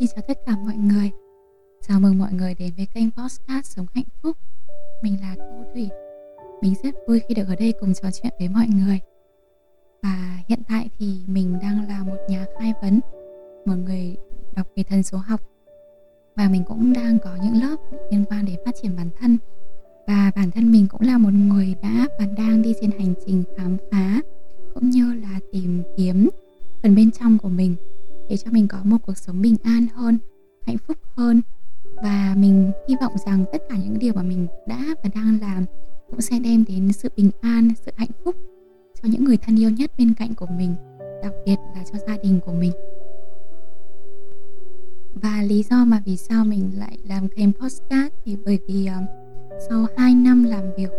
Xin 0.00 0.08
chào 0.14 0.24
tất 0.28 0.38
cả 0.46 0.56
mọi 0.56 0.76
người. 0.76 1.10
Chào 1.88 2.00
mừng 2.00 2.18
mọi 2.18 2.32
người 2.32 2.54
đến 2.54 2.70
với 2.76 2.86
kênh 2.94 3.10
Podcast 3.10 3.66
Sống 3.76 3.86
Hạnh 3.94 4.04
Phúc. 4.22 4.36
Mình 5.02 5.16
là 5.20 5.34
Thu 5.38 5.64
Thủy. 5.74 5.88
Mình 6.62 6.74
rất 6.84 6.94
vui 7.08 7.20
khi 7.28 7.34
được 7.34 7.48
ở 7.48 7.56
đây 7.56 7.74
cùng 7.80 7.94
trò 7.94 8.08
chuyện 8.10 8.32
với 8.38 8.48
mọi 8.48 8.66
người. 8.68 9.00
Và 10.02 10.38
hiện 10.48 10.58
tại 10.68 10.88
thì 10.98 11.20
mình 11.26 11.58
đang 11.62 11.88
là 11.88 12.04
một 12.04 12.16
nhà 12.28 12.46
khai 12.58 12.72
vấn, 12.82 13.00
Một 13.64 13.74
người 13.84 14.16
đọc 14.56 14.66
về 14.76 14.82
thần 14.82 15.02
số 15.02 15.18
học. 15.18 15.40
Và 16.36 16.48
mình 16.48 16.64
cũng 16.64 16.92
đang 16.92 17.18
có 17.18 17.36
những 17.42 17.62
lớp 17.62 17.76
liên 18.10 18.24
quan 18.28 18.44
đến 18.44 18.56
phát 18.64 18.74
triển 18.82 18.96
bản 18.96 19.10
thân. 19.20 19.38
Và 20.06 20.32
bản 20.36 20.50
thân 20.50 20.72
mình 20.72 20.86
cũng 20.88 21.00
là 21.00 21.18
một 21.18 21.32
người 21.32 21.74
đã 21.82 22.06
và 22.18 22.26
đang 22.36 22.62
đi 22.62 22.74
trên 22.80 22.90
hành 22.90 23.14
trình 23.26 23.44
khám 23.56 23.76
phá, 23.90 24.20
Cũng 24.74 24.90
như 24.90 25.14
là 25.14 25.40
tìm 25.52 25.82
kiếm 25.96 26.28
phần 26.82 26.94
bên 26.94 27.10
trong 27.10 27.38
của 27.38 27.48
mình 27.48 27.76
để 28.30 28.36
cho 28.36 28.50
mình 28.50 28.68
có 28.68 28.78
một 28.84 28.96
cuộc 29.06 29.18
sống 29.18 29.42
bình 29.42 29.56
an 29.62 29.86
hơn 29.94 30.18
hạnh 30.66 30.78
phúc 30.78 30.96
hơn. 31.16 31.42
Và 32.02 32.34
mình 32.38 32.72
hy 32.88 32.94
vọng 33.00 33.12
rằng 33.26 33.44
tất 33.52 33.62
cả 33.68 33.76
những 33.76 33.98
điều 33.98 34.12
mà 34.14 34.22
mình 34.22 34.46
đã 34.66 34.78
và 35.02 35.10
đang 35.14 35.38
làm 35.40 35.64
cũng 36.10 36.20
sẽ 36.20 36.38
đem 36.38 36.64
đến 36.68 36.92
sự 36.92 37.08
bình 37.16 37.30
an 37.40 37.68
sự 37.86 37.92
hạnh 37.96 38.10
phúc 38.24 38.36
cho 39.02 39.08
những 39.12 39.24
người 39.24 39.36
thân 39.36 39.60
yêu 39.60 39.70
nhất 39.70 39.90
bên 39.98 40.14
cạnh 40.14 40.34
của 40.34 40.46
mình 40.58 40.74
đặc 41.22 41.32
biệt 41.46 41.56
là 41.74 41.84
cho 41.92 41.98
gia 42.06 42.16
đình 42.22 42.40
của 42.46 42.52
mình. 42.52 42.72
Và 45.14 45.42
lý 45.42 45.62
do 45.70 45.84
mà 45.84 46.02
vì 46.06 46.16
sao 46.16 46.44
mình 46.44 46.70
lại 46.78 46.98
làm 47.08 47.28
kênh 47.28 47.52
podcast 47.52 48.12
thì 48.24 48.36
bởi 48.44 48.58
vì 48.68 48.88
uh, 48.88 49.08
sau 49.68 49.86
2 49.96 50.14
năm 50.14 50.44
làm 50.44 50.64
việc 50.76 50.90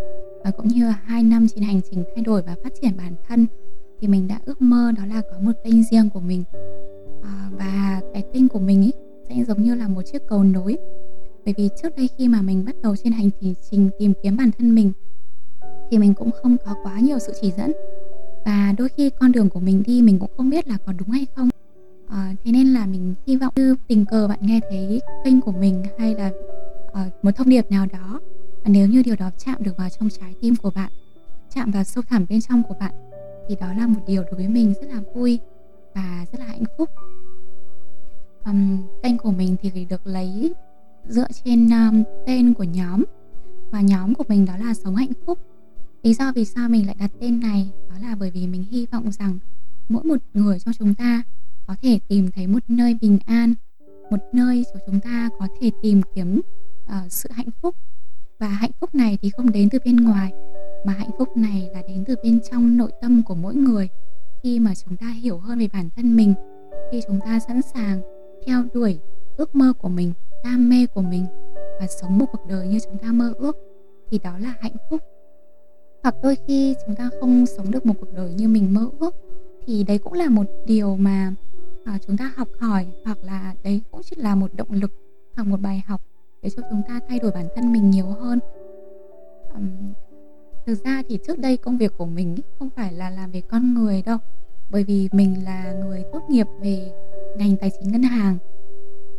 và 0.43 0.51
cũng 0.51 0.67
như 0.67 0.85
là 0.85 0.99
2 1.03 1.23
năm 1.23 1.47
trên 1.47 1.63
hành 1.63 1.81
trình 1.91 2.03
thay 2.15 2.23
đổi 2.23 2.41
và 2.41 2.55
phát 2.63 2.73
triển 2.81 2.97
bản 2.97 3.15
thân 3.27 3.47
thì 3.99 4.07
mình 4.07 4.27
đã 4.27 4.39
ước 4.45 4.61
mơ 4.61 4.91
đó 4.97 5.05
là 5.05 5.21
có 5.31 5.39
một 5.39 5.51
kênh 5.63 5.83
riêng 5.83 6.09
của 6.09 6.19
mình 6.19 6.43
à, 7.23 7.49
và 7.51 8.01
cái 8.13 8.23
kênh 8.33 8.49
của 8.49 8.59
mình 8.59 8.81
ý 8.81 8.91
sẽ 9.29 9.43
giống 9.47 9.63
như 9.63 9.75
là 9.75 9.87
một 9.87 10.01
chiếc 10.01 10.21
cầu 10.27 10.43
nối. 10.43 10.77
Bởi 11.45 11.53
vì 11.57 11.69
trước 11.81 11.95
đây 11.97 12.09
khi 12.17 12.27
mà 12.27 12.41
mình 12.41 12.65
bắt 12.65 12.75
đầu 12.81 12.95
trên 12.95 13.13
hành 13.13 13.29
trình 13.71 13.89
tìm 13.99 14.13
kiếm 14.23 14.37
bản 14.37 14.51
thân 14.57 14.75
mình 14.75 14.91
thì 15.91 15.97
mình 15.97 16.13
cũng 16.13 16.29
không 16.31 16.57
có 16.65 16.75
quá 16.83 16.99
nhiều 16.99 17.19
sự 17.19 17.33
chỉ 17.41 17.51
dẫn. 17.57 17.71
Và 18.45 18.73
đôi 18.77 18.89
khi 18.89 19.09
con 19.19 19.31
đường 19.31 19.49
của 19.49 19.59
mình 19.59 19.83
đi 19.85 20.01
mình 20.01 20.19
cũng 20.19 20.31
không 20.37 20.49
biết 20.49 20.67
là 20.67 20.77
có 20.85 20.93
đúng 20.93 21.09
hay 21.09 21.25
không. 21.35 21.49
À, 22.07 22.35
thế 22.43 22.51
nên 22.51 22.67
là 22.67 22.85
mình 22.85 23.13
hy 23.27 23.35
vọng 23.35 23.53
như 23.55 23.75
tình 23.87 24.05
cờ 24.05 24.27
bạn 24.27 24.39
nghe 24.41 24.59
thấy 24.69 25.01
kênh 25.25 25.41
của 25.41 25.51
mình 25.51 25.83
hay 25.99 26.15
là 26.15 26.31
uh, 26.87 27.25
một 27.25 27.31
thông 27.31 27.49
điệp 27.49 27.71
nào 27.71 27.85
đó. 27.93 28.19
Và 28.63 28.69
nếu 28.69 28.87
như 28.87 29.03
điều 29.03 29.15
đó 29.15 29.29
chạm 29.45 29.63
được 29.63 29.77
vào 29.77 29.89
trong 29.89 30.09
trái 30.09 30.33
tim 30.41 30.55
của 30.55 30.71
bạn 30.75 30.91
chạm 31.55 31.71
vào 31.71 31.83
sâu 31.83 32.03
thẳm 32.09 32.25
bên 32.29 32.41
trong 32.41 32.63
của 32.63 32.75
bạn 32.79 32.91
thì 33.47 33.55
đó 33.59 33.67
là 33.77 33.87
một 33.87 33.99
điều 34.07 34.23
đối 34.23 34.33
với 34.33 34.47
mình 34.47 34.73
rất 34.81 34.87
là 34.89 35.01
vui 35.13 35.39
và 35.95 36.25
rất 36.31 36.39
là 36.39 36.45
hạnh 36.45 36.63
phúc 36.77 36.89
um, 38.45 38.77
kênh 39.03 39.17
của 39.17 39.31
mình 39.31 39.55
thì 39.61 39.85
được 39.85 40.07
lấy 40.07 40.53
dựa 41.07 41.27
trên 41.43 41.69
um, 41.69 42.03
tên 42.25 42.53
của 42.53 42.63
nhóm. 42.63 43.03
Và 43.71 43.81
nhóm 43.81 44.13
của 44.13 44.23
mình 44.27 44.45
đó 44.45 44.53
là 44.57 44.73
sống 44.73 44.95
hạnh 44.95 45.11
phúc. 45.25 45.39
Lý 46.03 46.13
do 46.13 46.31
vì 46.35 46.45
sao 46.45 46.69
mình 46.69 46.85
lại 46.85 46.95
đặt 46.99 47.11
tên 47.19 47.39
này 47.39 47.69
đó 47.89 47.95
là 48.01 48.15
bởi 48.19 48.31
vì 48.31 48.47
mình 48.47 48.63
hy 48.63 48.85
vọng 48.91 49.11
rằng 49.11 49.39
mỗi 49.89 50.03
một 50.03 50.17
người 50.33 50.59
trong 50.59 50.73
chúng 50.73 50.93
ta 50.93 51.23
có 51.67 51.75
thể 51.81 51.99
tìm 52.07 52.31
thấy 52.31 52.47
một 52.47 52.63
nơi 52.67 52.97
bình 53.01 53.19
an 53.25 53.53
một 54.11 54.17
nơi 54.33 54.65
cho 54.73 54.79
chúng 54.85 54.99
ta 54.99 55.29
có 55.39 55.47
thể 55.61 55.71
tìm 55.81 56.01
kiếm 56.15 56.41
uh, 56.85 57.11
sự 57.11 57.29
hạnh 57.33 57.49
phúc. 57.61 57.75
Và 58.39 58.47
hạnh 58.47 58.71
phúc 58.79 58.95
này 58.95 59.17
thì 59.21 59.29
không 59.29 59.51
đến 59.51 59.69
từ 59.69 59.79
bên 59.85 59.95
ngoài 59.95 60.31
mà 60.85 60.93
hạnh 60.93 61.11
phúc 61.17 61.37
này 61.37 61.69
là 61.73 61.81
đến 61.87 62.03
từ 62.07 62.15
bên 62.23 62.39
trong 62.51 62.77
nội 62.77 62.91
tâm 63.01 63.23
của 63.23 63.35
mỗi 63.35 63.55
người. 63.55 63.89
Khi 64.43 64.59
mà 64.59 64.73
chúng 64.75 64.97
ta 64.97 65.07
hiểu 65.07 65.37
hơn 65.37 65.59
về 65.59 65.67
bản 65.73 65.89
thân 65.95 66.15
mình 66.15 66.33
khi 66.91 67.01
chúng 67.07 67.19
ta 67.25 67.39
sẵn 67.39 67.61
sàng 67.61 68.01
theo 68.45 68.63
đuổi 68.73 68.99
ước 69.37 69.55
mơ 69.55 69.73
của 69.77 69.89
mình 69.89 70.13
đam 70.43 70.69
mê 70.69 70.85
của 70.93 71.01
mình 71.01 71.25
và 71.79 71.87
sống 71.87 72.17
một 72.17 72.25
cuộc 72.31 72.45
đời 72.47 72.67
như 72.67 72.79
chúng 72.79 72.97
ta 72.97 73.11
mơ 73.11 73.33
ước 73.37 73.57
thì 74.09 74.19
đó 74.23 74.37
là 74.39 74.53
hạnh 74.59 74.75
phúc. 74.89 75.01
Hoặc 76.03 76.15
đôi 76.23 76.37
khi 76.47 76.75
chúng 76.85 76.95
ta 76.95 77.09
không 77.19 77.45
sống 77.45 77.71
được 77.71 77.85
một 77.85 77.93
cuộc 77.99 78.13
đời 78.13 78.33
như 78.33 78.47
mình 78.47 78.73
mơ 78.73 78.89
ước 78.99 79.15
thì 79.65 79.83
đấy 79.83 79.97
cũng 79.97 80.13
là 80.13 80.29
một 80.29 80.45
điều 80.65 80.95
mà 80.95 81.33
à, 81.85 81.99
chúng 82.07 82.17
ta 82.17 82.33
học 82.35 82.47
hỏi 82.59 82.87
hoặc 83.05 83.17
là 83.23 83.55
đấy 83.63 83.81
cũng 83.91 84.01
chỉ 84.03 84.15
là 84.15 84.35
một 84.35 84.53
động 84.55 84.71
lực 84.71 84.91
hoặc 85.35 85.43
một 85.43 85.61
bài 85.61 85.83
học 85.87 86.01
để 86.41 86.49
cho 86.49 86.63
chúng 86.69 86.81
ta 86.87 86.99
thay 87.09 87.19
đổi 87.19 87.31
bản 87.31 87.47
thân 87.55 87.73
mình 87.73 87.91
nhiều 87.91 88.05
hơn. 88.05 88.39
Um, 89.53 89.93
thực 90.65 90.83
ra 90.83 91.03
thì 91.09 91.19
trước 91.27 91.39
đây 91.39 91.57
công 91.57 91.77
việc 91.77 91.91
của 91.97 92.05
mình 92.05 92.37
không 92.59 92.69
phải 92.69 92.93
là 92.93 93.09
làm 93.09 93.31
về 93.31 93.41
con 93.41 93.73
người 93.73 94.01
đâu 94.05 94.17
bởi 94.71 94.83
vì 94.83 95.09
mình 95.11 95.45
là 95.45 95.73
người 95.73 96.03
tốt 96.13 96.21
nghiệp 96.29 96.47
về 96.61 96.91
ngành 97.37 97.57
tài 97.57 97.71
chính 97.79 97.91
ngân 97.91 98.03
hàng. 98.03 98.37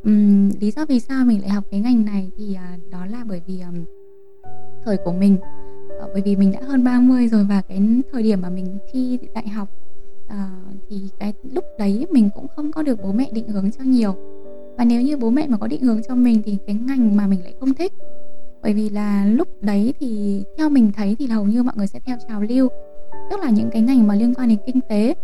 Uhm, 0.08 0.50
lý 0.60 0.70
do 0.70 0.84
vì 0.86 1.00
sao 1.00 1.24
mình 1.24 1.40
lại 1.40 1.50
học 1.50 1.64
cái 1.70 1.80
ngành 1.80 2.04
này 2.04 2.30
thì 2.38 2.56
uh, 2.74 2.90
đó 2.92 3.06
là 3.06 3.24
bởi 3.28 3.40
vì 3.46 3.60
um, 3.60 3.84
thời 4.84 4.96
của 4.96 5.12
mình. 5.12 5.36
Uh, 6.04 6.10
bởi 6.12 6.22
vì 6.22 6.36
mình 6.36 6.52
đã 6.52 6.60
hơn 6.62 6.84
30 6.84 7.28
rồi 7.28 7.44
và 7.44 7.62
cái 7.68 7.80
thời 8.12 8.22
điểm 8.22 8.40
mà 8.42 8.50
mình 8.50 8.78
thi 8.92 9.18
đại 9.34 9.48
học 9.48 9.68
uh, 10.26 10.32
thì 10.88 11.08
cái 11.18 11.32
lúc 11.52 11.64
đấy 11.78 12.06
mình 12.10 12.30
cũng 12.34 12.46
không 12.56 12.72
có 12.72 12.82
được 12.82 13.02
bố 13.02 13.12
mẹ 13.12 13.30
định 13.32 13.48
hướng 13.48 13.70
cho 13.70 13.84
nhiều. 13.84 14.14
Và 14.78 14.84
nếu 14.84 15.02
như 15.02 15.16
bố 15.16 15.30
mẹ 15.30 15.46
mà 15.48 15.56
có 15.56 15.66
định 15.66 15.82
hướng 15.82 16.02
cho 16.08 16.14
mình 16.14 16.42
thì 16.44 16.58
cái 16.66 16.76
ngành 16.76 17.16
mà 17.16 17.26
mình 17.26 17.42
lại 17.42 17.54
không 17.60 17.74
thích. 17.74 17.92
Bởi 18.62 18.74
vì 18.74 18.90
là 18.90 19.26
lúc 19.26 19.48
đấy 19.60 19.94
thì 20.00 20.42
theo 20.58 20.68
mình 20.68 20.92
thấy 20.92 21.16
thì 21.18 21.26
hầu 21.26 21.44
như 21.44 21.62
mọi 21.62 21.74
người 21.76 21.86
sẽ 21.86 22.00
theo 22.06 22.16
trào 22.28 22.42
lưu. 22.42 22.68
Tức 23.30 23.40
là 23.40 23.50
những 23.50 23.70
cái 23.72 23.82
ngành 23.82 24.06
mà 24.06 24.14
liên 24.14 24.34
quan 24.34 24.48
đến 24.48 24.58
kinh 24.66 24.80
tế 24.88 25.14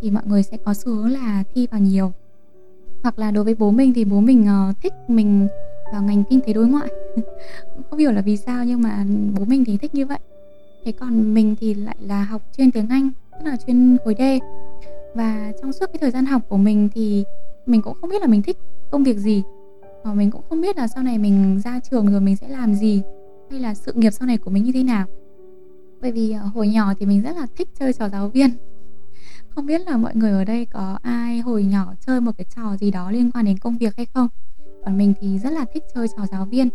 thì 0.00 0.10
mọi 0.10 0.22
người 0.26 0.42
sẽ 0.42 0.56
có 0.64 0.74
xu 0.74 0.92
hướng 0.92 1.10
là 1.10 1.44
thi 1.54 1.66
vào 1.70 1.80
nhiều 1.80 2.12
hoặc 3.06 3.18
là 3.18 3.30
đối 3.30 3.44
với 3.44 3.54
bố 3.54 3.70
mình 3.70 3.92
thì 3.94 4.04
bố 4.04 4.20
mình 4.20 4.46
uh, 4.70 4.76
thích 4.82 4.92
mình 5.08 5.48
vào 5.92 6.02
ngành 6.02 6.24
kinh 6.30 6.40
tế 6.40 6.52
đối 6.52 6.66
ngoại. 6.66 6.88
Không 7.90 7.98
hiểu 7.98 8.12
là 8.12 8.20
vì 8.20 8.36
sao 8.36 8.64
nhưng 8.64 8.82
mà 8.82 9.04
bố 9.38 9.44
mình 9.44 9.64
thì 9.64 9.76
thích 9.76 9.94
như 9.94 10.06
vậy. 10.06 10.18
Thế 10.84 10.92
còn 10.92 11.34
mình 11.34 11.56
thì 11.60 11.74
lại 11.74 11.96
là 12.00 12.24
học 12.24 12.42
chuyên 12.56 12.70
tiếng 12.70 12.88
anh 12.88 13.10
tức 13.32 13.44
là 13.44 13.56
chuyên 13.66 13.96
khối 14.04 14.14
D. 14.18 14.22
Và 15.14 15.52
trong 15.62 15.72
suốt 15.72 15.86
cái 15.92 15.98
thời 16.00 16.10
gian 16.10 16.26
học 16.26 16.42
của 16.48 16.56
mình 16.56 16.88
thì 16.94 17.24
mình 17.66 17.82
cũng 17.82 17.96
không 18.00 18.10
biết 18.10 18.22
là 18.22 18.26
mình 18.26 18.42
thích 18.42 18.56
công 18.90 19.04
việc 19.04 19.18
gì. 19.18 19.42
Và 20.04 20.14
mình 20.14 20.30
cũng 20.30 20.42
không 20.48 20.60
biết 20.60 20.76
là 20.76 20.88
sau 20.88 21.02
này 21.02 21.18
mình 21.18 21.60
ra 21.64 21.80
trường 21.90 22.06
rồi 22.06 22.20
mình 22.20 22.36
sẽ 22.36 22.48
làm 22.48 22.74
gì 22.74 23.02
hay 23.50 23.60
là 23.60 23.74
sự 23.74 23.92
nghiệp 23.92 24.10
sau 24.10 24.26
này 24.26 24.38
của 24.38 24.50
mình 24.50 24.64
như 24.64 24.72
thế 24.72 24.82
nào. 24.82 25.06
Bởi 26.00 26.12
vì 26.12 26.32
ờ, 26.32 26.46
hồi 26.46 26.68
nhỏ 26.68 26.92
thì 26.98 27.06
mình 27.06 27.22
rất 27.22 27.36
là 27.36 27.46
thích 27.56 27.68
chơi 27.78 27.92
trò 27.92 28.08
giáo 28.08 28.28
viên 28.28 28.50
không 29.56 29.66
biết 29.66 29.80
là 29.86 29.96
mọi 29.96 30.14
người 30.14 30.30
ở 30.30 30.44
đây 30.44 30.64
có 30.64 30.98
ai 31.02 31.38
hồi 31.38 31.64
nhỏ 31.64 31.94
chơi 32.06 32.20
một 32.20 32.32
cái 32.38 32.44
trò 32.56 32.76
gì 32.76 32.90
đó 32.90 33.10
liên 33.10 33.30
quan 33.30 33.44
đến 33.44 33.58
công 33.58 33.78
việc 33.78 33.96
hay 33.96 34.06
không? 34.14 34.28
Còn 34.84 34.98
mình 34.98 35.14
thì 35.20 35.38
rất 35.38 35.50
là 35.52 35.64
thích 35.74 35.84
chơi 35.94 36.06
trò 36.16 36.26
giáo 36.32 36.44
viên. 36.44 36.68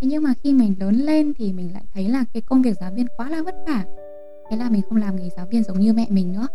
Thế 0.00 0.08
nhưng 0.08 0.22
mà 0.22 0.34
khi 0.42 0.52
mình 0.52 0.74
lớn 0.80 0.94
lên 0.94 1.34
thì 1.34 1.52
mình 1.52 1.72
lại 1.72 1.82
thấy 1.94 2.08
là 2.08 2.24
cái 2.32 2.40
công 2.40 2.62
việc 2.62 2.76
giáo 2.80 2.90
viên 2.94 3.06
quá 3.16 3.30
là 3.30 3.42
vất 3.42 3.54
vả. 3.66 3.84
Thế 4.50 4.56
là 4.56 4.70
mình 4.70 4.82
không 4.88 4.98
làm 4.98 5.16
nghề 5.16 5.28
giáo 5.36 5.46
viên 5.46 5.64
giống 5.64 5.80
như 5.80 5.92
mẹ 5.92 6.06
mình 6.10 6.32
nữa. 6.32 6.46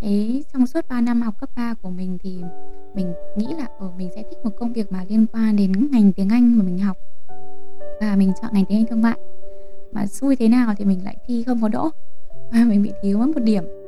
Thế 0.00 0.42
trong 0.52 0.66
suốt 0.66 0.88
3 0.88 1.00
năm 1.00 1.22
học 1.22 1.34
cấp 1.40 1.50
3 1.56 1.74
của 1.74 1.90
mình 1.90 2.18
thì 2.22 2.42
mình 2.94 3.12
nghĩ 3.36 3.46
là 3.58 3.66
ở 3.78 3.90
mình 3.96 4.10
sẽ 4.14 4.22
thích 4.22 4.38
một 4.44 4.50
công 4.58 4.72
việc 4.72 4.92
mà 4.92 5.04
liên 5.08 5.26
quan 5.32 5.56
đến 5.56 5.72
ngành 5.92 6.12
tiếng 6.12 6.28
Anh 6.28 6.58
mà 6.58 6.64
mình 6.64 6.78
học. 6.78 6.96
Và 8.00 8.16
mình 8.16 8.32
chọn 8.42 8.50
ngành 8.54 8.64
tiếng 8.64 8.78
Anh 8.78 8.86
thương 8.86 9.02
mại. 9.02 9.18
Mà 9.92 10.06
xui 10.06 10.36
thế 10.36 10.48
nào 10.48 10.74
thì 10.78 10.84
mình 10.84 11.04
lại 11.04 11.16
thi 11.26 11.44
không 11.44 11.62
có 11.62 11.68
đỗ. 11.68 11.88
Và 12.52 12.64
mình 12.68 12.82
bị 12.82 12.92
thiếu 13.02 13.18
mất 13.18 13.26
một 13.26 13.42
điểm 13.42 13.81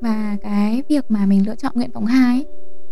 và 0.00 0.36
cái 0.42 0.82
việc 0.88 1.04
mà 1.08 1.26
mình 1.26 1.46
lựa 1.46 1.54
chọn 1.54 1.72
nguyện 1.74 1.90
vọng 1.90 2.06
hai 2.06 2.44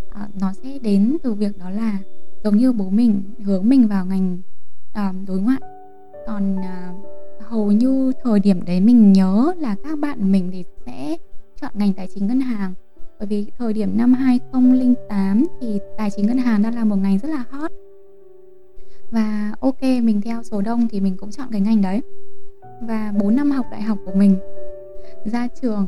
à, 0.09 0.27
nó 0.39 0.53
sẽ 0.53 0.79
đến 0.81 1.17
từ 1.23 1.33
việc 1.33 1.57
đó 1.57 1.69
là 1.69 1.97
giống 2.43 2.57
như 2.57 2.71
bố 2.71 2.89
mình 2.89 3.21
hướng 3.43 3.69
mình 3.69 3.87
vào 3.87 4.05
ngành 4.05 4.37
à, 4.93 5.13
đối 5.27 5.39
ngoại. 5.39 5.59
Còn 6.27 6.57
à, 6.61 6.93
hầu 7.39 7.71
như 7.71 8.11
thời 8.23 8.39
điểm 8.39 8.65
đấy 8.65 8.81
mình 8.81 9.13
nhớ 9.13 9.53
là 9.57 9.75
các 9.83 9.99
bạn 9.99 10.31
mình 10.31 10.49
thì 10.51 10.63
sẽ 10.85 11.17
chọn 11.61 11.71
ngành 11.75 11.93
tài 11.93 12.07
chính 12.07 12.27
ngân 12.27 12.39
hàng. 12.39 12.73
Bởi 13.19 13.27
vì 13.27 13.45
thời 13.57 13.73
điểm 13.73 13.97
năm 13.97 14.13
2008 14.13 15.45
thì 15.61 15.79
tài 15.97 16.09
chính 16.15 16.27
ngân 16.27 16.37
hàng 16.37 16.61
đang 16.61 16.75
là 16.75 16.83
một 16.83 16.95
ngành 16.95 17.19
rất 17.19 17.29
là 17.29 17.43
hot. 17.49 17.71
Và 19.11 19.53
ok 19.59 19.81
mình 19.81 20.21
theo 20.21 20.43
số 20.43 20.61
đông 20.61 20.87
thì 20.87 20.99
mình 20.99 21.17
cũng 21.17 21.31
chọn 21.31 21.47
cái 21.51 21.61
ngành 21.61 21.81
đấy. 21.81 22.01
Và 22.81 23.13
4 23.19 23.35
năm 23.35 23.51
học 23.51 23.65
đại 23.71 23.81
học 23.81 23.97
của 24.05 24.13
mình 24.15 24.35
ra 25.25 25.47
trường 25.61 25.87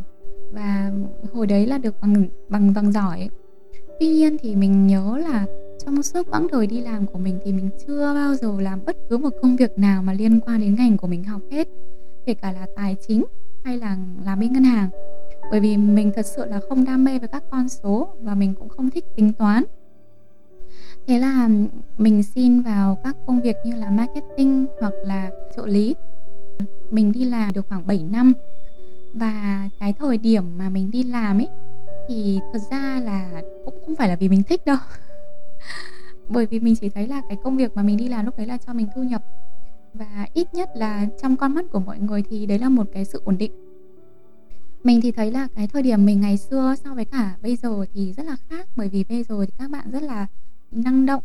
và 0.51 0.91
hồi 1.33 1.47
đấy 1.47 1.67
là 1.67 1.77
được 1.77 1.95
bằng 2.01 2.25
bằng 2.49 2.73
bằng 2.73 2.91
giỏi. 2.91 3.29
Tuy 3.99 4.07
nhiên 4.07 4.37
thì 4.41 4.55
mình 4.55 4.87
nhớ 4.87 5.17
là 5.17 5.45
trong 5.85 6.03
suốt 6.03 6.27
quãng 6.31 6.47
thời 6.51 6.67
đi 6.67 6.81
làm 6.81 7.05
của 7.05 7.19
mình 7.19 7.39
thì 7.45 7.53
mình 7.53 7.69
chưa 7.87 8.13
bao 8.13 8.35
giờ 8.35 8.51
làm 8.59 8.79
bất 8.85 8.97
cứ 9.09 9.17
một 9.17 9.29
công 9.41 9.55
việc 9.55 9.79
nào 9.79 10.03
mà 10.03 10.13
liên 10.13 10.39
quan 10.39 10.59
đến 10.59 10.75
ngành 10.75 10.97
của 10.97 11.07
mình 11.07 11.23
học 11.23 11.41
hết, 11.51 11.67
kể 12.25 12.33
cả 12.33 12.51
là 12.51 12.67
tài 12.75 12.95
chính 13.07 13.25
hay 13.63 13.77
là 13.77 13.97
làm 14.25 14.39
bên 14.39 14.53
ngân 14.53 14.63
hàng. 14.63 14.89
Bởi 15.51 15.59
vì 15.59 15.77
mình 15.77 16.11
thật 16.15 16.25
sự 16.25 16.45
là 16.45 16.59
không 16.69 16.85
đam 16.85 17.03
mê 17.03 17.19
với 17.19 17.27
các 17.27 17.43
con 17.51 17.69
số 17.69 18.07
và 18.21 18.35
mình 18.35 18.53
cũng 18.59 18.69
không 18.69 18.89
thích 18.89 19.05
tính 19.15 19.33
toán. 19.33 19.63
Thế 21.07 21.19
là 21.19 21.49
mình 21.97 22.23
xin 22.23 22.61
vào 22.61 22.97
các 23.03 23.15
công 23.27 23.41
việc 23.41 23.55
như 23.65 23.75
là 23.75 23.89
marketing 23.89 24.65
hoặc 24.81 24.93
là 25.05 25.31
trợ 25.55 25.65
lý. 25.65 25.95
Mình 26.91 27.11
đi 27.11 27.25
làm 27.25 27.53
được 27.53 27.65
khoảng 27.69 27.87
7 27.87 28.05
năm 28.11 28.33
và 29.13 29.69
cái 29.79 29.93
thời 29.93 30.17
điểm 30.17 30.57
mà 30.57 30.69
mình 30.69 30.91
đi 30.91 31.03
làm 31.03 31.37
ấy, 31.37 31.49
thì 32.07 32.39
thật 32.53 32.59
ra 32.71 33.01
là 33.05 33.41
cũng 33.65 33.75
không 33.85 33.95
phải 33.95 34.09
là 34.09 34.15
vì 34.15 34.29
mình 34.29 34.43
thích 34.43 34.65
đâu. 34.65 34.77
Bởi 36.29 36.45
vì 36.45 36.59
mình 36.59 36.75
chỉ 36.75 36.89
thấy 36.89 37.07
là 37.07 37.21
cái 37.27 37.37
công 37.43 37.57
việc 37.57 37.75
mà 37.75 37.83
mình 37.83 37.97
đi 37.97 38.07
làm 38.07 38.25
lúc 38.25 38.37
đấy 38.37 38.47
là 38.47 38.57
cho 38.57 38.73
mình 38.73 38.87
thu 38.95 39.03
nhập. 39.03 39.23
Và 39.93 40.27
ít 40.33 40.53
nhất 40.53 40.69
là 40.75 41.07
trong 41.21 41.37
con 41.37 41.55
mắt 41.55 41.65
của 41.71 41.79
mọi 41.79 41.99
người 41.99 42.23
thì 42.29 42.45
đấy 42.45 42.59
là 42.59 42.69
một 42.69 42.87
cái 42.93 43.05
sự 43.05 43.21
ổn 43.25 43.37
định. 43.37 43.51
Mình 44.83 45.01
thì 45.01 45.11
thấy 45.11 45.31
là 45.31 45.47
cái 45.55 45.67
thời 45.67 45.83
điểm 45.83 46.05
mình 46.05 46.21
ngày 46.21 46.37
xưa 46.37 46.75
so 46.83 46.93
với 46.93 47.05
cả 47.05 47.35
bây 47.41 47.55
giờ 47.55 47.85
thì 47.93 48.13
rất 48.13 48.25
là 48.25 48.35
khác. 48.49 48.67
Bởi 48.75 48.89
vì 48.89 49.03
bây 49.03 49.23
giờ 49.23 49.45
thì 49.45 49.51
các 49.57 49.71
bạn 49.71 49.91
rất 49.91 50.03
là 50.03 50.27
năng 50.71 51.05
động 51.05 51.23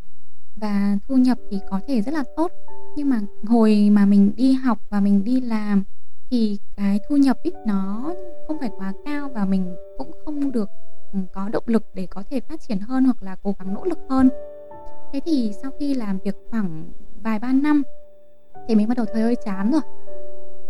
và 0.57 0.99
thu 1.09 1.17
nhập 1.17 1.39
thì 1.51 1.61
có 1.71 1.81
thể 1.87 2.03
rất 2.03 2.15
là 2.15 2.25
tốt. 2.37 2.53
Nhưng 2.97 3.11
mà 3.11 3.21
hồi 3.45 3.91
mà 3.93 4.07
mình 4.07 4.33
đi 4.37 4.53
học 4.53 4.79
và 4.91 5.01
mình 5.01 5.25
đi 5.25 5.41
làm 5.41 5.83
thì 6.31 6.59
cái 6.77 7.01
thu 7.09 7.17
nhập 7.17 7.39
ít 7.43 7.55
nó 7.67 8.15
không 8.49 8.59
phải 8.61 8.71
quá 8.77 8.93
cao 9.05 9.31
và 9.35 9.45
mình 9.45 9.77
cũng 9.99 10.11
không 10.25 10.53
được 10.53 10.71
ừ, 11.13 11.19
có 11.33 11.49
động 11.49 11.65
lực 11.67 11.85
để 11.95 12.07
có 12.11 12.23
thể 12.31 12.41
phát 12.41 12.61
triển 12.61 12.79
hơn 12.79 13.05
hoặc 13.05 13.23
là 13.23 13.37
cố 13.43 13.55
gắng 13.59 13.75
nỗ 13.75 13.85
lực 13.85 13.99
hơn. 14.09 14.29
Thế 15.13 15.21
thì 15.25 15.53
sau 15.63 15.71
khi 15.79 15.95
làm 15.95 16.19
việc 16.19 16.37
khoảng 16.51 16.91
vài 17.23 17.39
ba 17.39 17.53
năm 17.53 17.83
thì 18.69 18.75
mình 18.75 18.89
bắt 18.89 18.97
đầu 18.97 19.07
thấy 19.13 19.23
hơi 19.23 19.37
chán 19.45 19.73
rồi. 19.73 19.83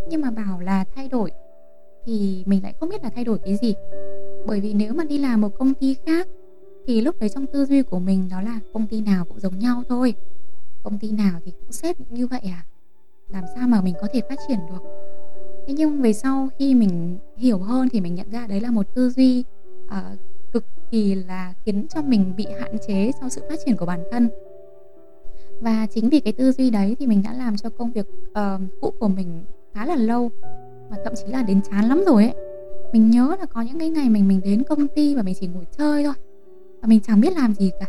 Nhưng 0.08 0.20
mà 0.20 0.30
bảo 0.30 0.60
là 0.60 0.84
thay 0.94 1.08
đổi 1.08 1.30
thì 2.04 2.42
mình 2.46 2.62
lại 2.62 2.74
không 2.80 2.88
biết 2.88 3.02
là 3.02 3.10
thay 3.14 3.24
đổi 3.24 3.38
cái 3.38 3.56
gì. 3.56 3.74
Bởi 4.46 4.60
vì 4.60 4.74
nếu 4.74 4.94
mà 4.94 5.04
đi 5.04 5.18
làm 5.18 5.40
một 5.40 5.58
công 5.58 5.74
ty 5.74 5.96
khác 6.06 6.28
thì 6.86 7.00
lúc 7.00 7.20
đấy 7.20 7.28
trong 7.28 7.46
tư 7.46 7.66
duy 7.66 7.82
của 7.82 7.98
mình 7.98 8.28
đó 8.30 8.40
là 8.40 8.60
công 8.72 8.86
ty 8.86 9.00
nào 9.00 9.24
cũng 9.24 9.40
giống 9.40 9.58
nhau 9.58 9.82
thôi. 9.88 10.14
Công 10.82 10.98
ty 10.98 11.12
nào 11.12 11.40
thì 11.44 11.52
cũng 11.60 11.72
xếp 11.72 11.96
như 12.10 12.26
vậy 12.26 12.40
à? 12.44 12.64
Làm 13.28 13.44
sao 13.54 13.68
mà 13.68 13.80
mình 13.80 13.94
có 14.00 14.08
thể 14.12 14.20
phát 14.28 14.38
triển 14.48 14.58
được? 14.70 14.93
Thế 15.66 15.74
nhưng 15.76 16.02
về 16.02 16.12
sau 16.12 16.48
khi 16.58 16.74
mình 16.74 17.18
hiểu 17.36 17.58
hơn 17.58 17.88
thì 17.88 18.00
mình 18.00 18.14
nhận 18.14 18.30
ra 18.30 18.46
đấy 18.46 18.60
là 18.60 18.70
một 18.70 18.94
tư 18.94 19.10
duy 19.10 19.44
uh, 19.86 19.92
cực 20.52 20.64
kỳ 20.90 21.14
là 21.14 21.54
khiến 21.64 21.86
cho 21.88 22.02
mình 22.02 22.32
bị 22.36 22.46
hạn 22.60 22.76
chế 22.88 23.10
trong 23.20 23.30
sự 23.30 23.42
phát 23.48 23.58
triển 23.66 23.76
của 23.76 23.86
bản 23.86 24.04
thân. 24.12 24.28
Và 25.60 25.86
chính 25.86 26.08
vì 26.08 26.20
cái 26.20 26.32
tư 26.32 26.52
duy 26.52 26.70
đấy 26.70 26.96
thì 26.98 27.06
mình 27.06 27.22
đã 27.22 27.32
làm 27.32 27.56
cho 27.56 27.68
công 27.70 27.92
việc 27.92 28.06
uh, 28.30 28.60
cũ 28.80 28.90
của 28.98 29.08
mình 29.08 29.44
khá 29.74 29.86
là 29.86 29.96
lâu 29.96 30.30
và 30.90 30.96
thậm 31.04 31.12
chí 31.16 31.32
là 31.32 31.42
đến 31.42 31.60
chán 31.70 31.84
lắm 31.88 32.04
rồi 32.06 32.24
ấy. 32.24 32.34
Mình 32.92 33.10
nhớ 33.10 33.36
là 33.40 33.46
có 33.46 33.62
những 33.62 33.78
cái 33.78 33.90
ngày 33.90 34.08
mình 34.08 34.28
mình 34.28 34.40
đến 34.44 34.62
công 34.62 34.88
ty 34.88 35.14
và 35.14 35.22
mình 35.22 35.34
chỉ 35.40 35.46
ngồi 35.46 35.64
chơi 35.78 36.04
thôi 36.04 36.14
và 36.80 36.88
mình 36.88 37.00
chẳng 37.00 37.20
biết 37.20 37.32
làm 37.32 37.54
gì 37.54 37.70
cả 37.80 37.86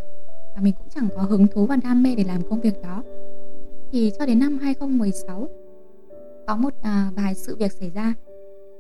và 0.55 0.61
mình 0.61 0.73
cũng 0.77 0.87
chẳng 0.95 1.07
có 1.15 1.21
hứng 1.21 1.47
thú 1.47 1.65
và 1.65 1.75
đam 1.75 2.03
mê 2.03 2.15
để 2.15 2.23
làm 2.23 2.41
công 2.49 2.61
việc 2.61 2.81
đó. 2.83 3.03
Thì 3.91 4.11
cho 4.19 4.25
đến 4.25 4.39
năm 4.39 4.57
2016 4.61 5.49
có 6.47 6.55
một 6.55 6.73
à, 6.81 7.11
vài 7.15 7.35
sự 7.35 7.55
việc 7.55 7.71
xảy 7.71 7.89
ra. 7.89 8.13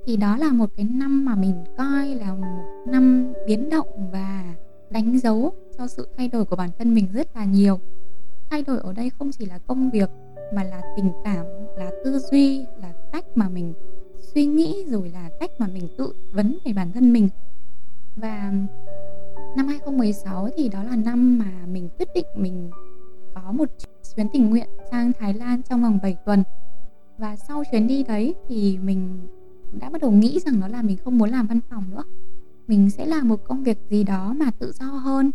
Thì 0.05 0.17
đó 0.17 0.37
là 0.37 0.51
một 0.51 0.69
cái 0.75 0.85
năm 0.85 1.25
mà 1.25 1.35
mình 1.35 1.63
coi 1.77 2.15
là 2.15 2.33
một 2.33 2.83
năm 2.87 3.33
biến 3.47 3.69
động 3.69 4.09
và 4.11 4.43
đánh 4.89 5.19
dấu 5.19 5.53
cho 5.77 5.87
sự 5.87 6.07
thay 6.17 6.27
đổi 6.27 6.45
của 6.45 6.55
bản 6.55 6.69
thân 6.79 6.93
mình 6.93 7.07
rất 7.13 7.35
là 7.35 7.45
nhiều. 7.45 7.79
Thay 8.49 8.63
đổi 8.63 8.77
ở 8.79 8.93
đây 8.93 9.11
không 9.19 9.31
chỉ 9.31 9.45
là 9.45 9.59
công 9.67 9.89
việc 9.89 10.09
mà 10.53 10.63
là 10.63 10.81
tình 10.95 11.11
cảm 11.23 11.45
là 11.77 11.91
tư 12.05 12.19
duy 12.31 12.65
là 12.81 12.93
cách 13.13 13.25
mà 13.35 13.49
mình 13.49 13.73
suy 14.33 14.45
nghĩ 14.45 14.85
rồi 14.87 15.11
là 15.13 15.29
cách 15.39 15.51
mà 15.59 15.67
mình 15.67 15.87
tự 15.97 16.13
vấn 16.33 16.57
về 16.65 16.73
bản 16.73 16.91
thân 16.91 17.13
mình. 17.13 17.29
Và 18.15 18.51
năm 19.55 19.67
2016 19.67 20.49
thì 20.57 20.69
đó 20.69 20.83
là 20.83 20.95
năm 20.95 21.39
mà 21.39 21.65
mình 21.67 21.89
quyết 21.99 22.09
định 22.15 22.25
mình 22.35 22.69
có 23.35 23.51
một 23.51 23.69
chuyến 24.15 24.27
tình 24.33 24.49
nguyện 24.49 24.67
sang 24.91 25.11
Thái 25.19 25.33
Lan 25.33 25.61
trong 25.69 25.83
vòng 25.83 25.99
7 26.03 26.17
tuần 26.25 26.43
và 27.17 27.35
sau 27.35 27.63
chuyến 27.71 27.87
đi 27.87 28.03
đấy 28.03 28.35
thì 28.49 28.77
mình 28.77 29.27
đã 29.79 29.89
bắt 29.89 30.01
đầu 30.01 30.11
nghĩ 30.11 30.39
rằng 30.45 30.59
đó 30.59 30.67
là 30.67 30.81
mình 30.81 30.97
không 30.97 31.17
muốn 31.17 31.29
làm 31.29 31.47
văn 31.47 31.59
phòng 31.69 31.83
nữa. 31.91 32.03
Mình 32.67 32.89
sẽ 32.89 33.05
làm 33.05 33.29
một 33.29 33.43
công 33.43 33.63
việc 33.63 33.77
gì 33.89 34.03
đó 34.03 34.33
mà 34.37 34.51
tự 34.59 34.71
do 34.71 34.85
hơn, 34.85 35.31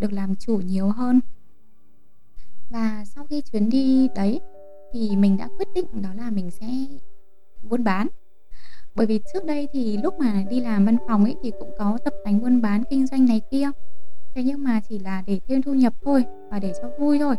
được 0.00 0.12
làm 0.12 0.36
chủ 0.36 0.56
nhiều 0.56 0.88
hơn. 0.88 1.20
Và 2.70 3.04
sau 3.04 3.26
khi 3.26 3.40
chuyến 3.40 3.70
đi 3.70 4.08
đấy 4.14 4.40
thì 4.92 5.16
mình 5.16 5.36
đã 5.36 5.48
quyết 5.58 5.68
định 5.74 6.02
đó 6.02 6.08
là 6.16 6.30
mình 6.30 6.50
sẽ 6.50 6.66
buôn 7.62 7.84
bán. 7.84 8.06
Bởi 8.94 9.06
vì 9.06 9.20
trước 9.32 9.44
đây 9.44 9.68
thì 9.72 9.96
lúc 9.96 10.14
mà 10.18 10.44
đi 10.50 10.60
làm 10.60 10.86
văn 10.86 10.96
phòng 11.08 11.24
ấy 11.24 11.36
thì 11.42 11.52
cũng 11.58 11.70
có 11.78 11.98
tập 12.04 12.14
tánh 12.24 12.40
buôn 12.40 12.62
bán 12.62 12.82
kinh 12.90 13.06
doanh 13.06 13.26
này 13.26 13.40
kia. 13.50 13.70
Thế 14.34 14.42
nhưng 14.42 14.64
mà 14.64 14.80
chỉ 14.88 14.98
là 14.98 15.22
để 15.26 15.40
thêm 15.48 15.62
thu 15.62 15.74
nhập 15.74 15.94
thôi 16.02 16.24
và 16.50 16.58
để 16.58 16.72
cho 16.82 16.90
vui 16.98 17.18
thôi 17.18 17.36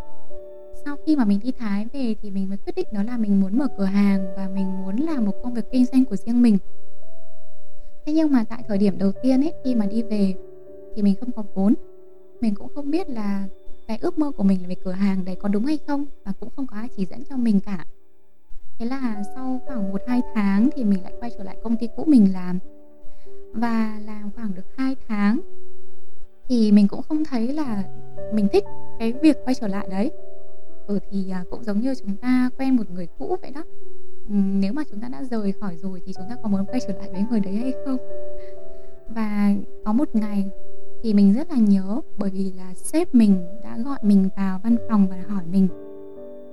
sau 0.85 0.97
khi 1.05 1.15
mà 1.15 1.25
mình 1.25 1.39
đi 1.43 1.51
Thái 1.51 1.85
về 1.93 2.15
thì 2.21 2.31
mình 2.31 2.49
mới 2.49 2.57
quyết 2.57 2.75
định 2.75 2.87
đó 2.91 3.03
là 3.03 3.17
mình 3.17 3.41
muốn 3.41 3.57
mở 3.57 3.67
cửa 3.77 3.85
hàng 3.85 4.33
và 4.35 4.49
mình 4.55 4.81
muốn 4.81 4.97
làm 4.97 5.25
một 5.25 5.33
công 5.43 5.53
việc 5.53 5.65
kinh 5.71 5.85
doanh 5.85 6.05
của 6.05 6.15
riêng 6.15 6.41
mình. 6.41 6.57
Thế 8.05 8.13
nhưng 8.13 8.31
mà 8.31 8.43
tại 8.49 8.63
thời 8.67 8.77
điểm 8.77 8.97
đầu 8.97 9.11
tiên 9.23 9.41
ấy, 9.41 9.53
khi 9.63 9.75
mà 9.75 9.85
đi 9.85 10.03
về 10.03 10.33
thì 10.95 11.01
mình 11.01 11.15
không 11.19 11.31
có 11.31 11.43
vốn. 11.53 11.73
Mình 12.41 12.55
cũng 12.55 12.67
không 12.75 12.91
biết 12.91 13.09
là 13.09 13.43
cái 13.87 13.97
ước 14.01 14.17
mơ 14.17 14.31
của 14.31 14.43
mình 14.43 14.61
là 14.61 14.67
về 14.67 14.75
cửa 14.75 14.91
hàng 14.91 15.25
đấy 15.25 15.35
có 15.35 15.49
đúng 15.49 15.65
hay 15.65 15.79
không 15.87 16.05
và 16.25 16.33
cũng 16.39 16.49
không 16.55 16.67
có 16.67 16.75
ai 16.75 16.87
chỉ 16.97 17.05
dẫn 17.05 17.23
cho 17.29 17.37
mình 17.37 17.59
cả. 17.59 17.85
Thế 18.79 18.85
là 18.85 19.23
sau 19.35 19.61
khoảng 19.65 19.91
một, 19.91 20.01
hai 20.07 20.21
tháng 20.33 20.69
thì 20.75 20.83
mình 20.83 21.03
lại 21.03 21.13
quay 21.19 21.31
trở 21.37 21.43
lại 21.43 21.57
công 21.63 21.77
ty 21.77 21.87
cũ 21.95 22.03
mình 22.07 22.33
làm. 22.33 22.59
Và 23.53 23.99
làm 24.05 24.31
khoảng 24.35 24.55
được 24.55 24.65
2 24.77 24.95
tháng 25.07 25.39
thì 26.49 26.71
mình 26.71 26.87
cũng 26.87 27.01
không 27.01 27.25
thấy 27.25 27.53
là 27.53 27.83
mình 28.33 28.47
thích 28.53 28.63
cái 28.99 29.13
việc 29.13 29.37
quay 29.45 29.55
trở 29.55 29.67
lại 29.67 29.87
đấy 29.91 30.11
ừ 30.87 30.99
thì 31.11 31.29
à, 31.31 31.43
cũng 31.49 31.63
giống 31.63 31.79
như 31.79 31.95
chúng 31.95 32.15
ta 32.21 32.49
quen 32.57 32.75
một 32.75 32.91
người 32.91 33.07
cũ 33.19 33.37
vậy 33.41 33.51
đó. 33.51 33.63
Ừ, 34.29 34.33
nếu 34.33 34.73
mà 34.73 34.83
chúng 34.91 34.99
ta 34.99 35.07
đã 35.07 35.23
rời 35.23 35.51
khỏi 35.51 35.77
rồi 35.77 36.01
thì 36.05 36.13
chúng 36.13 36.25
ta 36.29 36.35
có 36.43 36.49
muốn 36.49 36.65
quay 36.65 36.79
trở 36.87 36.93
lại 36.97 37.09
với 37.11 37.25
người 37.29 37.39
đấy 37.39 37.55
hay 37.55 37.73
không? 37.85 37.97
Và 39.09 39.53
có 39.85 39.93
một 39.93 40.15
ngày 40.15 40.49
thì 41.03 41.13
mình 41.13 41.33
rất 41.33 41.51
là 41.51 41.57
nhớ 41.57 42.01
bởi 42.17 42.29
vì 42.29 42.51
là 42.57 42.73
sếp 42.75 43.15
mình 43.15 43.45
đã 43.63 43.77
gọi 43.77 43.99
mình 44.01 44.29
vào 44.37 44.59
văn 44.63 44.75
phòng 44.89 45.07
và 45.09 45.17
hỏi 45.27 45.43
mình. 45.51 45.67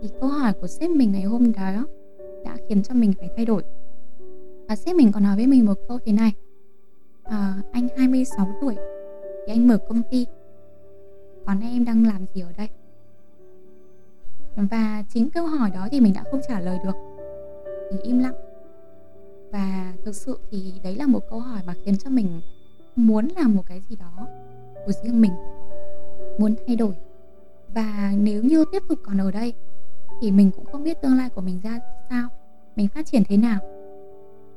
Thì 0.03 0.09
câu 0.21 0.29
hỏi 0.29 0.53
của 0.53 0.67
sếp 0.67 0.91
mình 0.91 1.13
ngày 1.13 1.23
hôm 1.23 1.53
đó 1.53 1.87
đã 2.45 2.57
khiến 2.69 2.83
cho 2.83 2.95
mình 2.95 3.13
phải 3.19 3.29
thay 3.37 3.45
đổi. 3.45 3.63
Và 4.69 4.77
sếp 4.77 4.97
mình 4.97 5.13
còn 5.13 5.23
nói 5.23 5.37
với 5.37 5.47
mình 5.47 5.67
một 5.67 5.79
câu 5.89 5.99
thế 6.05 6.13
này 6.13 6.33
à, 7.31 7.55
anh 7.73 7.89
26 7.97 8.49
tuổi 8.61 8.75
thì 9.47 9.53
anh 9.53 9.69
mở 9.69 9.79
công 9.89 10.03
ty. 10.11 10.27
Còn 11.47 11.61
em 11.61 11.85
đang 11.85 12.07
làm 12.07 12.27
gì 12.35 12.41
ở 12.41 12.53
đây? 12.57 12.69
Và 14.67 15.05
chính 15.09 15.31
câu 15.31 15.47
hỏi 15.47 15.71
đó 15.75 15.89
thì 15.91 16.01
mình 16.01 16.13
đã 16.15 16.25
không 16.31 16.41
trả 16.49 16.61
lời 16.61 16.79
được. 16.85 16.95
Mình 17.91 18.01
im 18.03 18.19
lặng. 18.19 18.35
Và 19.53 19.95
thực 20.05 20.15
sự 20.15 20.39
thì 20.51 20.73
đấy 20.83 20.97
là 20.97 21.07
một 21.07 21.21
câu 21.31 21.41
hỏi 21.41 21.61
mà 21.67 21.75
khiến 21.85 21.97
cho 21.97 22.11
mình 22.11 22.41
muốn 22.97 23.29
làm 23.37 23.55
một 23.55 23.63
cái 23.67 23.83
gì 23.89 23.97
đó 23.97 24.27
của 24.87 24.93
riêng 25.05 25.21
mình. 25.21 25.33
Muốn 26.39 26.55
thay 26.67 26.77
đổi. 26.77 26.95
Và 27.75 28.13
nếu 28.17 28.43
như 28.43 28.65
tiếp 28.73 28.83
tục 28.89 28.99
còn 29.03 29.19
ở 29.19 29.31
đây, 29.31 29.53
thì 30.21 30.31
mình 30.31 30.51
cũng 30.51 30.65
không 30.65 30.85
biết 30.85 31.03
tương 31.03 31.17
lai 31.17 31.29
của 31.29 31.41
mình 31.41 31.61
ra 31.63 31.79
sao, 32.11 32.29
mình 32.77 32.89
phát 32.89 33.07
triển 33.07 33.23
thế 33.29 33.37
nào. 33.37 33.59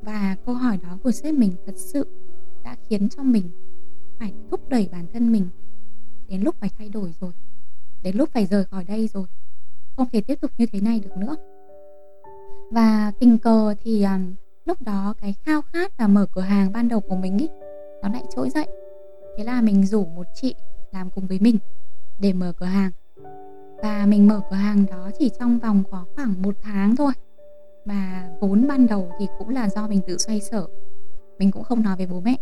Và 0.01 0.36
câu 0.46 0.56
hỏi 0.56 0.80
đó 0.84 0.98
của 1.04 1.12
sếp 1.12 1.34
mình 1.34 1.51
thật 1.66 1.74
sự 1.77 2.08
đã 2.63 2.75
khiến 2.89 3.10
cho 3.10 3.24
mình 3.24 3.50
phải 4.20 4.34
thúc 4.51 4.70
đẩy 4.70 4.89
bản 4.92 5.06
thân 5.13 5.32
mình 5.32 5.48
đến 6.27 6.42
lúc 6.42 6.56
phải 6.60 6.70
thay 6.77 6.89
đổi 6.89 7.13
rồi, 7.22 7.32
đến 8.04 8.16
lúc 8.16 8.30
phải 8.34 8.46
rời 8.46 8.66
khỏi 8.66 8.84
đây 8.84 9.08
rồi 9.08 9.25
không 9.98 10.08
thể 10.14 10.22
tiếp 10.22 10.42
tục 10.42 10.52
như 10.58 10.66
thế 10.66 10.82
này 10.82 11.00
được 11.00 11.18
nữa. 11.18 11.36
Và 12.72 13.12
tình 13.20 13.38
cờ 13.38 13.74
thì 13.84 14.04
um, 14.04 14.34
lúc 14.66 14.82
đó 14.82 15.14
cái 15.22 15.34
khao 15.46 15.62
khát 15.62 15.98
và 15.98 16.08
mở 16.08 16.26
cửa 16.36 16.42
hàng 16.42 16.72
ban 16.74 16.88
đầu 16.88 17.00
của 17.00 17.16
mình 17.16 17.38
ý 17.38 17.48
nó 18.02 18.10
lại 18.10 18.24
trỗi 18.36 18.50
dậy. 18.50 18.68
Thế 19.38 19.44
là 19.44 19.62
mình 19.62 19.86
rủ 19.86 20.06
một 20.06 20.28
chị 20.34 20.56
làm 20.92 21.10
cùng 21.10 21.28
với 21.28 21.40
mình 21.40 21.58
để 22.20 22.34
mở 22.34 22.54
cửa 22.58 22.66
hàng. 22.66 22.92
Và 23.84 24.06
mình 24.06 24.28
mở 24.28 24.42
cửa 24.50 24.56
hàng 24.56 24.86
đó 24.92 25.10
chỉ 25.20 25.30
trong 25.40 25.60
vòng 25.60 25.84
có 25.92 26.06
khoảng 26.16 26.42
một 26.42 26.56
tháng 26.62 26.96
thôi. 26.96 27.12
Và 27.86 28.30
vốn 28.40 28.68
ban 28.68 28.88
đầu 28.88 29.12
thì 29.20 29.28
cũng 29.40 29.50
là 29.50 29.70
do 29.70 29.88
mình 29.88 30.02
tự 30.08 30.18
xoay 30.18 30.40
sở 30.42 30.68
mình 31.40 31.52
cũng 31.52 31.64
không 31.64 31.84
nói 31.84 31.96
với 31.98 32.08
bố 32.08 32.20
mẹ. 32.20 32.38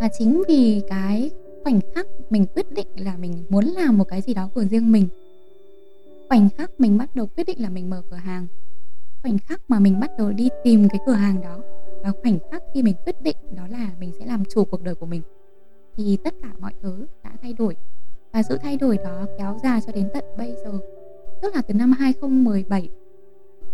Và 0.00 0.08
chính 0.18 0.42
vì 0.48 0.82
cái 0.88 1.30
khoảnh 1.62 1.80
khắc 1.94 2.06
mình 2.30 2.46
quyết 2.54 2.72
định 2.72 2.86
là 2.96 3.16
mình 3.16 3.44
muốn 3.48 3.64
làm 3.64 3.98
một 3.98 4.04
cái 4.08 4.22
gì 4.22 4.34
đó 4.34 4.48
của 4.54 4.64
riêng 4.64 4.92
mình 4.92 5.08
khoảnh 6.28 6.48
khắc 6.58 6.80
mình 6.80 6.98
bắt 6.98 7.14
đầu 7.14 7.26
quyết 7.26 7.44
định 7.46 7.62
là 7.62 7.70
mình 7.70 7.90
mở 7.90 8.02
cửa 8.10 8.16
hàng. 8.16 8.46
Khoảnh 9.22 9.38
khắc 9.38 9.60
mà 9.68 9.78
mình 9.78 10.00
bắt 10.00 10.10
đầu 10.18 10.32
đi 10.32 10.48
tìm 10.64 10.88
cái 10.88 11.00
cửa 11.06 11.12
hàng 11.12 11.40
đó. 11.40 11.58
Và 12.02 12.12
khoảnh 12.22 12.38
khắc 12.50 12.62
khi 12.74 12.82
mình 12.82 12.94
quyết 13.04 13.22
định 13.22 13.36
đó 13.56 13.62
là 13.70 13.90
mình 14.00 14.12
sẽ 14.18 14.26
làm 14.26 14.44
chủ 14.44 14.64
cuộc 14.64 14.82
đời 14.82 14.94
của 14.94 15.06
mình. 15.06 15.22
Thì 15.96 16.18
tất 16.24 16.34
cả 16.42 16.52
mọi 16.58 16.72
thứ 16.82 17.06
đã 17.24 17.30
thay 17.42 17.52
đổi. 17.52 17.76
Và 18.32 18.42
sự 18.42 18.58
thay 18.62 18.76
đổi 18.76 18.98
đó 18.98 19.26
kéo 19.38 19.58
dài 19.62 19.80
cho 19.86 19.92
đến 19.92 20.08
tận 20.14 20.24
bây 20.38 20.54
giờ. 20.64 20.72
Tức 21.42 21.54
là 21.54 21.62
từ 21.62 21.74
năm 21.74 21.92
2017 21.92 22.88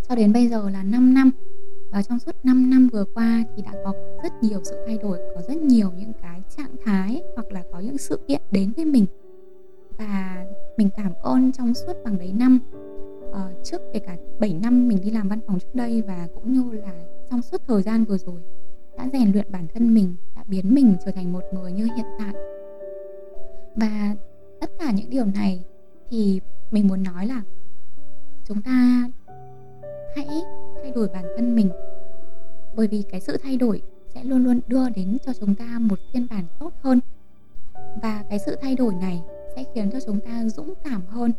cho 0.09 0.15
đến 0.15 0.33
bây 0.33 0.49
giờ 0.49 0.71
là 0.71 0.83
5 0.83 1.15
năm. 1.15 1.31
Và 1.91 2.03
trong 2.03 2.19
suốt 2.19 2.45
5 2.45 2.71
năm 2.71 2.89
vừa 2.93 3.05
qua 3.15 3.45
thì 3.57 3.63
đã 3.63 3.73
có 3.85 3.93
rất 4.23 4.33
nhiều 4.43 4.61
sự 4.65 4.77
thay 4.87 4.99
đổi, 4.99 5.19
có 5.35 5.43
rất 5.49 5.57
nhiều 5.57 5.91
những 5.99 6.13
cái 6.23 6.43
trạng 6.57 6.77
thái 6.85 7.23
hoặc 7.35 7.53
là 7.53 7.63
có 7.73 7.79
những 7.81 7.99
sự 7.99 8.19
kiện 8.29 8.41
đến 8.51 8.73
với 8.77 8.85
mình 8.85 9.07
và 9.99 10.47
mình 10.77 10.89
cảm 10.97 11.13
ơn 11.23 11.53
trong 11.53 11.75
suốt 11.75 11.93
bằng 12.05 12.19
đấy 12.19 12.33
năm. 12.39 12.59
Uh, 13.31 13.65
trước 13.65 13.81
kể 13.93 13.99
cả 13.99 14.17
7 14.41 14.55
năm 14.63 14.89
mình 14.89 14.99
đi 15.03 15.11
làm 15.11 15.29
văn 15.29 15.41
phòng 15.47 15.59
trước 15.59 15.75
đây 15.75 16.03
và 16.03 16.29
cũng 16.35 16.53
như 16.53 16.73
là 16.73 16.93
trong 17.31 17.43
suốt 17.43 17.63
thời 17.67 17.83
gian 17.83 18.05
vừa 18.05 18.19
rồi 18.19 18.41
đã 18.97 19.09
rèn 19.13 19.33
luyện 19.33 19.47
bản 19.51 19.67
thân 19.75 19.95
mình 19.95 20.17
đã 20.37 20.45
biến 20.47 20.75
mình 20.75 20.97
trở 21.05 21.11
thành 21.11 21.33
một 21.33 21.43
người 21.53 21.73
như 21.73 21.85
hiện 21.85 22.07
tại. 22.19 22.35
Và 23.77 24.15
tất 24.61 24.71
cả 24.79 24.91
những 24.91 25.11
điều 25.11 25.25
này 25.25 25.65
thì 26.11 26.41
mình 26.71 26.89
muốn 26.89 27.03
nói 27.03 27.27
là 27.27 27.43
chúng 28.45 28.63
ta 28.63 29.09
hãy 30.17 30.27
thay 30.83 30.93
đổi 30.95 31.09
bản 31.09 31.25
thân 31.37 31.57
mình. 31.57 31.71
Bởi 32.77 32.87
vì 32.89 33.03
cái 33.11 33.21
sự 33.21 33.37
thay 33.43 33.57
đổi 33.57 33.83
sẽ 34.15 34.25
luôn 34.25 34.45
luôn 34.45 34.61
đưa 34.67 34.89
đến 34.89 35.19
cho 35.27 35.33
chúng 35.41 35.55
ta 35.55 35.79
một 35.81 35.99
phiên 36.13 36.27
bản 36.31 36.45
tốt 36.61 36.73
hơn. 36.81 37.01
Và 38.03 38.25
cái 38.31 38.39
sự 38.39 38.57
thay 38.63 38.75
đổi 38.75 38.95
này 38.95 39.23
sẽ 39.57 39.65
khiến 39.75 39.91
cho 39.91 39.99
chúng 40.07 40.21
ta 40.21 40.45
dũng 40.49 40.75
cảm 40.85 41.03
hơn. 41.07 41.33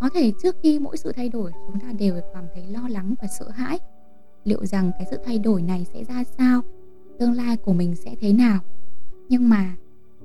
Có 0.00 0.10
thể 0.14 0.32
trước 0.42 0.56
khi 0.62 0.78
mỗi 0.78 0.96
sự 0.96 1.12
thay 1.12 1.28
đổi, 1.28 1.52
chúng 1.66 1.80
ta 1.80 1.92
đều 1.98 2.20
cảm 2.34 2.44
thấy 2.54 2.66
lo 2.66 2.88
lắng 2.88 3.14
và 3.22 3.28
sợ 3.28 3.48
hãi. 3.48 3.78
Liệu 4.44 4.66
rằng 4.66 4.90
cái 4.98 5.06
sự 5.10 5.18
thay 5.24 5.38
đổi 5.38 5.62
này 5.62 5.86
sẽ 5.94 6.04
ra 6.04 6.24
sao? 6.38 6.60
Tương 7.18 7.32
lai 7.32 7.56
của 7.56 7.72
mình 7.72 7.96
sẽ 7.96 8.14
thế 8.20 8.32
nào? 8.32 8.60
Nhưng 9.28 9.48
mà, 9.48 9.76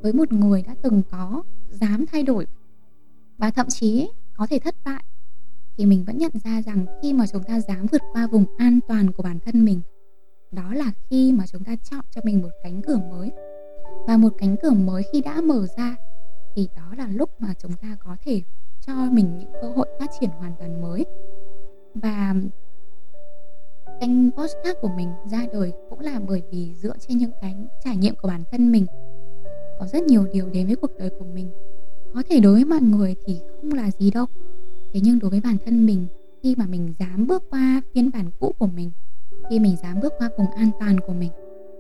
với 0.02 0.14
một 0.14 0.32
người 0.34 0.62
đã 0.62 0.76
từng 0.82 1.02
có, 1.12 1.44
dám 1.70 2.06
thay 2.12 2.24
đổi 2.24 2.48
và 3.38 3.52
thậm 3.52 3.68
chí 3.70 4.10
có 4.38 4.48
thể 4.48 4.60
thất 4.60 4.76
bại, 4.86 5.04
thì 5.78 5.86
mình 5.86 6.04
vẫn 6.08 6.18
nhận 6.18 6.32
ra 6.44 6.62
rằng 6.62 6.86
khi 7.02 7.14
mà 7.14 7.26
chúng 7.28 7.44
ta 7.44 7.60
dám 7.60 7.86
vượt 7.92 8.02
qua 8.14 8.28
vùng 8.28 8.46
an 8.58 8.80
toàn 8.88 9.12
của 9.12 9.24
bản 9.24 9.40
thân 9.46 9.66
mình, 9.66 9.82
đó 10.52 10.74
là 10.74 10.92
khi 11.10 11.32
mà 11.32 11.48
chúng 11.48 11.64
ta 11.64 11.76
chọn 11.92 12.06
cho 12.12 12.22
mình 12.24 12.42
một 12.42 12.50
cánh 12.64 12.82
cửa 12.82 13.00
mới. 13.12 13.32
Và 14.08 14.18
một 14.18 14.34
cánh 14.38 14.56
cửa 14.64 14.72
mới 14.72 15.04
khi 15.14 15.22
đã 15.22 15.42
mở 15.42 15.68
ra 15.78 15.96
thì 16.56 16.68
đó 16.76 16.94
là 16.98 17.08
lúc 17.08 17.30
mà 17.40 17.54
chúng 17.60 17.74
ta 17.82 17.98
có 18.00 18.16
thể 18.26 18.42
cho 18.82 18.94
mình 19.12 19.38
những 19.38 19.52
cơ 19.62 19.70
hội 19.70 19.88
phát 20.00 20.12
triển 20.20 20.30
hoàn 20.30 20.54
toàn 20.60 20.82
mới. 20.82 21.06
Và 21.96 22.36
kênh 24.02 24.32
podcast 24.32 24.78
của 24.82 24.90
mình 24.98 25.10
ra 25.32 25.46
đời 25.54 25.74
cũng 25.90 26.00
là 26.00 26.20
bởi 26.28 26.42
vì 26.52 26.76
dựa 26.76 26.94
trên 27.00 27.18
những 27.18 27.32
cái 27.42 27.56
trải 27.84 27.98
nghiệm 27.98 28.16
của 28.22 28.28
bản 28.28 28.44
thân 28.52 28.72
mình, 28.72 28.86
có 29.80 29.86
rất 29.86 30.04
nhiều 30.04 30.28
điều 30.34 30.50
đến 30.50 30.68
với 30.68 30.76
cuộc 30.76 30.92
đời 30.98 31.10
của 31.10 31.26
mình. 31.34 31.50
Có 32.14 32.24
thể 32.30 32.40
đối 32.40 32.54
với 32.54 32.66
mọi 32.66 32.82
người 32.82 33.16
thì 33.26 33.40
không 33.62 33.74
là 33.74 33.92
gì 34.00 34.12
đâu. 34.12 34.26
Thế 34.94 35.00
nhưng 35.04 35.20
đối 35.20 35.32
với 35.32 35.42
bản 35.42 35.58
thân 35.66 35.86
mình, 35.86 36.06
khi 36.44 36.56
mà 36.58 36.66
mình 36.66 36.94
dám 37.00 37.28
bước 37.28 37.44
qua 37.50 37.82
phiên 37.94 38.10
bản 38.14 38.30
cũ 38.40 38.54
của 38.60 38.68
mình, 38.68 38.92
khi 39.50 39.60
mình 39.60 39.76
dám 39.84 40.00
bước 40.02 40.14
qua 40.18 40.30
vùng 40.38 40.52
an 40.52 40.70
toàn 40.80 41.00
của 41.00 41.14
mình, 41.14 41.32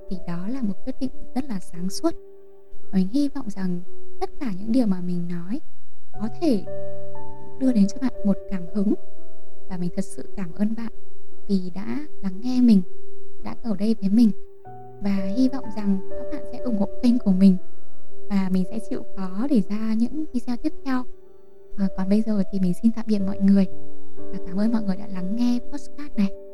thì 0.09 0.17
đó 0.27 0.47
là 0.47 0.61
một 0.61 0.73
quyết 0.85 0.95
định 0.99 1.11
rất 1.35 1.45
là 1.49 1.59
sáng 1.59 1.89
suốt. 1.89 2.11
Và 2.91 2.97
mình 2.97 3.07
hy 3.07 3.29
vọng 3.29 3.49
rằng 3.49 3.81
tất 4.19 4.29
cả 4.39 4.51
những 4.59 4.71
điều 4.71 4.87
mà 4.87 5.01
mình 5.01 5.27
nói 5.27 5.59
có 6.21 6.29
thể 6.41 6.63
đưa 7.59 7.71
đến 7.73 7.87
cho 7.87 7.97
bạn 8.01 8.13
một 8.25 8.37
cảm 8.51 8.63
hứng. 8.73 8.93
Và 9.69 9.77
mình 9.77 9.89
thật 9.95 10.05
sự 10.05 10.29
cảm 10.35 10.53
ơn 10.55 10.75
bạn 10.77 10.91
vì 11.47 11.71
đã 11.75 12.07
lắng 12.23 12.41
nghe 12.41 12.61
mình 12.61 12.81
đã 13.43 13.55
ở 13.63 13.75
đây 13.79 13.95
với 14.01 14.09
mình. 14.09 14.31
Và 15.01 15.15
hy 15.37 15.49
vọng 15.49 15.65
rằng 15.77 16.09
các 16.09 16.25
bạn 16.31 16.43
sẽ 16.51 16.57
ủng 16.57 16.77
hộ 16.77 16.87
kênh 17.03 17.19
của 17.19 17.31
mình 17.31 17.57
và 18.29 18.49
mình 18.51 18.63
sẽ 18.69 18.79
chịu 18.89 19.03
khó 19.15 19.47
để 19.49 19.61
ra 19.69 19.93
những 19.93 20.25
video 20.33 20.57
tiếp 20.57 20.73
theo. 20.85 21.03
À, 21.77 21.87
còn 21.97 22.09
bây 22.09 22.21
giờ 22.21 22.43
thì 22.51 22.59
mình 22.59 22.73
xin 22.81 22.91
tạm 22.91 23.05
biệt 23.07 23.19
mọi 23.19 23.39
người 23.39 23.65
và 24.17 24.37
cảm 24.47 24.57
ơn 24.57 24.71
mọi 24.71 24.83
người 24.83 24.95
đã 24.95 25.07
lắng 25.07 25.35
nghe 25.35 25.59
podcast 25.71 26.15
này. 26.17 26.44